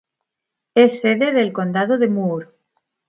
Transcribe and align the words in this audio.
Es 0.73 0.99
sede 0.99 1.31
del 1.31 1.53
condado 1.53 1.99
de 1.99 2.07
Moore. 2.07 2.47